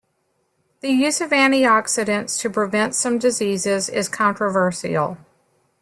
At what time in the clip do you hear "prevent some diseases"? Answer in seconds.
2.49-3.87